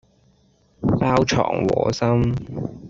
[0.97, 2.79] 包藏禍心